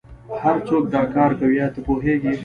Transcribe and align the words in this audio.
هرڅوک 0.41 0.83
دا 0.93 1.01
کار 1.15 1.31
کوي 1.39 1.57
ایا 1.61 1.67
ته 1.73 1.79
پوهیږې 1.87 2.33